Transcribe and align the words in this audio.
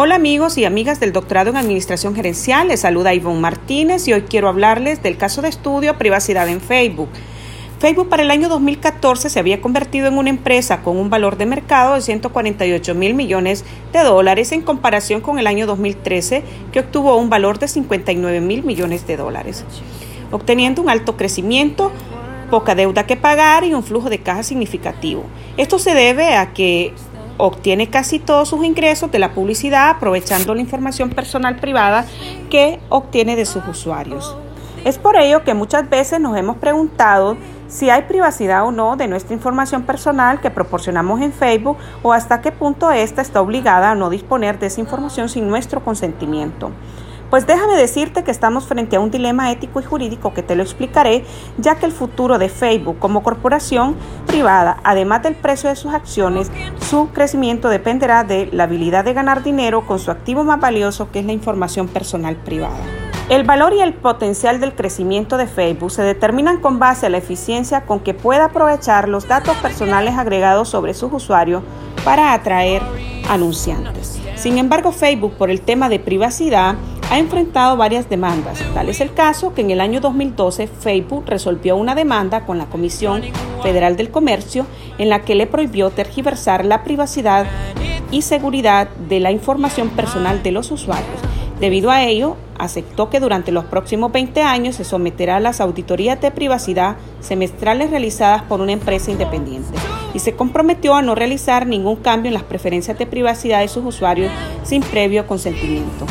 Hola 0.00 0.14
amigos 0.14 0.56
y 0.58 0.64
amigas 0.64 1.00
del 1.00 1.12
doctorado 1.12 1.50
en 1.50 1.56
Administración 1.56 2.14
Gerencial, 2.14 2.68
les 2.68 2.82
saluda 2.82 3.14
Ivonne 3.14 3.40
Martínez 3.40 4.06
y 4.06 4.12
hoy 4.12 4.22
quiero 4.22 4.48
hablarles 4.48 5.02
del 5.02 5.16
caso 5.16 5.42
de 5.42 5.48
estudio 5.48 5.98
Privacidad 5.98 6.48
en 6.48 6.60
Facebook. 6.60 7.08
Facebook 7.80 8.08
para 8.08 8.22
el 8.22 8.30
año 8.30 8.48
2014 8.48 9.28
se 9.28 9.40
había 9.40 9.60
convertido 9.60 10.06
en 10.06 10.16
una 10.16 10.30
empresa 10.30 10.82
con 10.82 10.98
un 10.98 11.10
valor 11.10 11.36
de 11.36 11.46
mercado 11.46 11.96
de 11.96 12.02
148 12.02 12.94
mil 12.94 13.14
millones 13.14 13.64
de 13.92 14.04
dólares 14.04 14.52
en 14.52 14.62
comparación 14.62 15.20
con 15.20 15.40
el 15.40 15.48
año 15.48 15.66
2013 15.66 16.44
que 16.70 16.78
obtuvo 16.78 17.16
un 17.16 17.28
valor 17.28 17.58
de 17.58 17.66
59 17.66 18.40
mil 18.40 18.62
millones 18.62 19.04
de 19.04 19.16
dólares, 19.16 19.64
obteniendo 20.30 20.80
un 20.80 20.90
alto 20.90 21.16
crecimiento 21.16 21.90
poca 22.52 22.76
deuda 22.76 23.04
que 23.04 23.16
pagar 23.16 23.64
y 23.64 23.74
un 23.74 23.82
flujo 23.82 24.10
de 24.10 24.20
caja 24.20 24.44
significativo. 24.44 25.24
Esto 25.56 25.80
se 25.80 25.94
debe 25.94 26.36
a 26.36 26.52
que 26.52 26.94
obtiene 27.38 27.88
casi 27.88 28.18
todos 28.18 28.48
sus 28.50 28.64
ingresos 28.64 29.10
de 29.10 29.18
la 29.18 29.32
publicidad 29.32 29.90
aprovechando 29.90 30.54
la 30.54 30.60
información 30.60 31.10
personal 31.10 31.56
privada 31.56 32.04
que 32.50 32.80
obtiene 32.90 33.36
de 33.36 33.46
sus 33.46 33.66
usuarios. 33.66 34.36
Es 34.84 34.98
por 34.98 35.16
ello 35.16 35.42
que 35.42 35.54
muchas 35.54 35.88
veces 35.88 36.20
nos 36.20 36.36
hemos 36.36 36.56
preguntado 36.56 37.36
si 37.68 37.90
hay 37.90 38.02
privacidad 38.02 38.64
o 38.66 38.72
no 38.72 38.96
de 38.96 39.08
nuestra 39.08 39.34
información 39.34 39.82
personal 39.82 40.40
que 40.40 40.50
proporcionamos 40.50 41.20
en 41.20 41.32
Facebook 41.32 41.76
o 42.02 42.12
hasta 42.12 42.40
qué 42.40 42.52
punto 42.52 42.90
ésta 42.90 43.20
está 43.22 43.40
obligada 43.40 43.90
a 43.90 43.94
no 43.94 44.08
disponer 44.08 44.58
de 44.58 44.66
esa 44.66 44.80
información 44.80 45.28
sin 45.28 45.48
nuestro 45.48 45.84
consentimiento. 45.84 46.70
Pues 47.30 47.46
déjame 47.46 47.76
decirte 47.76 48.24
que 48.24 48.30
estamos 48.30 48.66
frente 48.66 48.96
a 48.96 49.00
un 49.00 49.10
dilema 49.10 49.52
ético 49.52 49.80
y 49.80 49.84
jurídico 49.84 50.32
que 50.32 50.42
te 50.42 50.56
lo 50.56 50.62
explicaré, 50.62 51.24
ya 51.58 51.74
que 51.74 51.84
el 51.84 51.92
futuro 51.92 52.38
de 52.38 52.48
Facebook 52.48 52.98
como 52.98 53.22
corporación 53.22 53.96
privada, 54.26 54.78
además 54.82 55.22
del 55.22 55.34
precio 55.34 55.68
de 55.68 55.76
sus 55.76 55.92
acciones, 55.92 56.50
su 56.88 57.10
crecimiento 57.10 57.68
dependerá 57.68 58.24
de 58.24 58.48
la 58.52 58.64
habilidad 58.64 59.04
de 59.04 59.12
ganar 59.12 59.42
dinero 59.42 59.86
con 59.86 59.98
su 59.98 60.10
activo 60.10 60.42
más 60.42 60.58
valioso 60.58 61.10
que 61.10 61.18
es 61.18 61.26
la 61.26 61.32
información 61.32 61.86
personal 61.86 62.36
privada. 62.36 62.78
El 63.28 63.44
valor 63.44 63.74
y 63.74 63.82
el 63.82 63.92
potencial 63.92 64.58
del 64.58 64.74
crecimiento 64.74 65.36
de 65.36 65.46
Facebook 65.46 65.90
se 65.90 66.02
determinan 66.02 66.60
con 66.60 66.78
base 66.78 67.04
a 67.04 67.10
la 67.10 67.18
eficiencia 67.18 67.82
con 67.82 68.00
que 68.00 68.14
pueda 68.14 68.46
aprovechar 68.46 69.06
los 69.06 69.28
datos 69.28 69.54
personales 69.58 70.16
agregados 70.16 70.70
sobre 70.70 70.94
sus 70.94 71.12
usuarios 71.12 71.62
para 72.06 72.32
atraer 72.32 72.80
anunciantes. 73.28 74.18
Sin 74.34 74.56
embargo, 74.56 74.92
Facebook, 74.92 75.34
por 75.34 75.50
el 75.50 75.60
tema 75.60 75.90
de 75.90 75.98
privacidad, 75.98 76.76
ha 77.10 77.18
enfrentado 77.18 77.76
varias 77.76 78.08
demandas. 78.08 78.62
Tal 78.74 78.88
es 78.88 79.00
el 79.00 79.14
caso 79.14 79.54
que 79.54 79.62
en 79.62 79.70
el 79.70 79.80
año 79.80 80.00
2012 80.00 80.66
Facebook 80.66 81.24
resolvió 81.26 81.76
una 81.76 81.94
demanda 81.94 82.44
con 82.44 82.58
la 82.58 82.66
Comisión 82.66 83.22
Federal 83.62 83.96
del 83.96 84.10
Comercio 84.10 84.66
en 84.98 85.08
la 85.08 85.22
que 85.22 85.34
le 85.34 85.46
prohibió 85.46 85.90
tergiversar 85.90 86.64
la 86.64 86.84
privacidad 86.84 87.46
y 88.10 88.22
seguridad 88.22 88.88
de 89.08 89.20
la 89.20 89.30
información 89.30 89.90
personal 89.90 90.42
de 90.42 90.52
los 90.52 90.70
usuarios. 90.70 91.20
Debido 91.60 91.90
a 91.90 92.04
ello, 92.04 92.36
aceptó 92.56 93.10
que 93.10 93.20
durante 93.20 93.52
los 93.52 93.64
próximos 93.64 94.12
20 94.12 94.42
años 94.42 94.76
se 94.76 94.84
someterá 94.84 95.36
a 95.36 95.40
las 95.40 95.60
auditorías 95.60 96.20
de 96.20 96.30
privacidad 96.30 96.96
semestrales 97.20 97.90
realizadas 97.90 98.42
por 98.42 98.60
una 98.60 98.72
empresa 98.72 99.10
independiente 99.10 99.76
y 100.14 100.20
se 100.20 100.34
comprometió 100.34 100.94
a 100.94 101.02
no 101.02 101.14
realizar 101.14 101.66
ningún 101.66 101.96
cambio 101.96 102.28
en 102.28 102.34
las 102.34 102.44
preferencias 102.44 102.98
de 102.98 103.06
privacidad 103.06 103.60
de 103.60 103.68
sus 103.68 103.84
usuarios 103.84 104.30
sin 104.62 104.82
previo 104.82 105.26
consentimiento. 105.26 106.06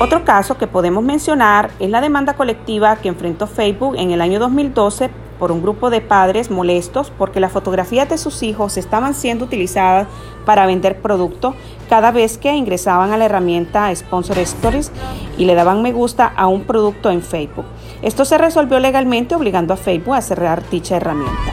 Otro 0.00 0.24
caso 0.24 0.58
que 0.58 0.66
podemos 0.66 1.02
mencionar 1.02 1.70
es 1.78 1.90
la 1.90 2.00
demanda 2.00 2.34
colectiva 2.34 2.96
que 2.96 3.08
enfrentó 3.08 3.46
Facebook 3.46 3.96
en 3.96 4.10
el 4.10 4.20
año 4.20 4.38
2012 4.38 5.10
por 5.38 5.52
un 5.52 5.62
grupo 5.62 5.90
de 5.90 6.00
padres 6.00 6.50
molestos 6.50 7.12
porque 7.16 7.40
las 7.40 7.52
fotografías 7.52 8.08
de 8.08 8.18
sus 8.18 8.42
hijos 8.42 8.76
estaban 8.76 9.14
siendo 9.14 9.44
utilizadas 9.44 10.06
para 10.44 10.66
vender 10.66 11.00
productos 11.00 11.54
cada 11.88 12.10
vez 12.10 12.38
que 12.38 12.54
ingresaban 12.54 13.12
a 13.12 13.16
la 13.16 13.26
herramienta 13.26 13.94
Sponsor 13.94 14.38
Stories 14.38 14.92
y 15.36 15.44
le 15.44 15.54
daban 15.54 15.82
me 15.82 15.92
gusta 15.92 16.26
a 16.26 16.46
un 16.46 16.64
producto 16.64 17.10
en 17.10 17.22
Facebook. 17.22 17.66
Esto 18.02 18.24
se 18.24 18.38
resolvió 18.38 18.78
legalmente 18.78 19.34
obligando 19.34 19.74
a 19.74 19.76
Facebook 19.76 20.14
a 20.14 20.22
cerrar 20.22 20.68
dicha 20.70 20.96
herramienta. 20.96 21.52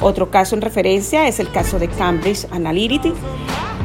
Otro 0.00 0.30
caso 0.30 0.54
en 0.54 0.60
referencia 0.60 1.26
es 1.26 1.40
el 1.40 1.50
caso 1.50 1.78
de 1.78 1.88
Cambridge 1.88 2.46
Analytica, 2.50 3.16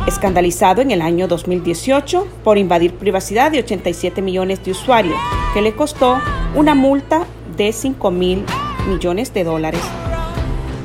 escandalizado 0.08 0.82
en 0.82 0.92
el 0.92 1.02
año 1.02 1.28
2018 1.28 2.28
por 2.44 2.58
invadir 2.58 2.94
privacidad 2.94 3.52
de 3.52 3.60
87 3.60 4.22
millones 4.22 4.64
de 4.64 4.72
usuarios, 4.72 5.18
que 5.54 5.62
le 5.62 5.74
costó 5.74 6.20
una 6.56 6.76
multa 6.76 7.26
de 7.58 7.72
5 7.72 8.12
mil 8.12 8.44
millones 8.88 9.34
de 9.34 9.44
dólares. 9.44 9.82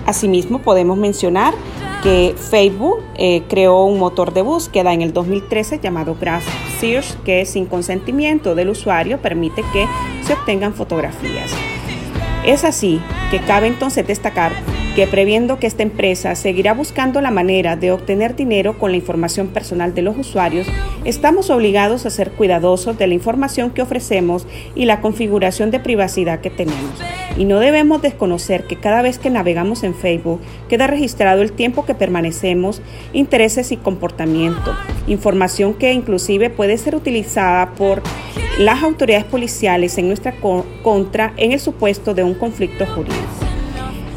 Asimismo, 0.07 0.61
podemos 0.61 0.97
mencionar 0.97 1.55
que 2.03 2.35
Facebook 2.37 3.03
eh, 3.17 3.43
creó 3.49 3.85
un 3.85 3.99
motor 3.99 4.33
de 4.33 4.43
búsqueda 4.43 4.93
en 4.93 5.03
el 5.03 5.13
2013 5.13 5.81
llamado 5.81 6.17
Graph 6.21 6.45
Search, 6.79 7.17
que 7.25 7.45
sin 7.47 7.67
consentimiento 7.67 8.55
del 8.55 8.69
usuario 8.69 9.21
permite 9.21 9.65
que 9.73 9.89
se 10.23 10.35
obtengan 10.35 10.75
fotografías. 10.75 11.51
Es 12.45 12.63
así 12.63 13.01
que 13.31 13.41
cabe 13.41 13.67
entonces 13.67 14.07
destacar 14.07 14.53
que 14.97 15.07
previendo 15.07 15.59
que 15.59 15.67
esta 15.67 15.83
empresa 15.83 16.35
seguirá 16.35 16.73
buscando 16.73 17.21
la 17.21 17.31
manera 17.31 17.77
de 17.77 17.93
obtener 17.93 18.35
dinero 18.35 18.79
con 18.79 18.93
la 18.93 18.97
información 18.97 19.49
personal 19.49 19.95
de 19.95 20.01
los 20.01 20.17
usuarios, 20.17 20.67
estamos 21.05 21.51
obligados 21.51 22.07
a 22.07 22.11
ser 22.11 22.31
cuidadosos 22.31 22.97
de 22.97 23.07
la 23.07 23.13
información 23.13 23.73
que 23.73 23.83
ofrecemos 23.83 24.47
y 24.75 24.87
la 24.87 25.03
configuración 25.03 25.71
de 25.71 25.81
privacidad 25.81 26.41
que 26.41 26.49
tenemos. 26.49 26.99
Y 27.37 27.45
no 27.45 27.59
debemos 27.59 28.01
desconocer 28.01 28.65
que 28.65 28.77
cada 28.77 29.03
vez 29.03 29.19
que 29.19 29.29
navegamos 29.29 29.83
en 29.83 29.95
Facebook 29.95 30.41
queda 30.67 30.87
registrado 30.87 31.43
el 31.43 31.53
tiempo 31.53 31.85
que 31.85 31.95
permanecemos, 31.95 32.81
intereses 33.13 33.73
y 33.73 33.77
comportamiento, 33.77 34.75
información 35.09 35.75
que 35.75 35.93
inclusive 35.93 36.49
puede 36.49 36.79
ser 36.79 36.97
utilizada 36.97 37.73
por 37.73 38.03
las 38.59 38.83
autoridades 38.83 39.27
policiales 39.27 39.99
en 39.99 40.09
nuestra 40.09 40.33
contra 40.83 41.35
en 41.37 41.53
el 41.53 41.61
supuesto 41.61 42.15
de 42.15 42.23
un 42.23 42.33
conflicto 42.33 42.87
jurídico. 42.87 43.46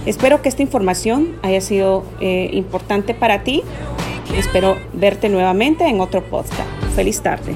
Espero 0.10 0.42
que 0.42 0.50
esta 0.50 0.64
información 0.64 1.36
haya 1.44 1.62
sido 1.62 2.04
eh, 2.20 2.50
importante 2.54 3.14
para 3.14 3.44
ti. 3.44 3.62
Espero 4.36 4.76
verte 4.92 5.30
nuevamente 5.30 5.86
en 5.88 6.02
otro 6.02 6.24
podcast. 6.24 6.68
Feliz 6.96 7.22
tarde. 7.22 7.54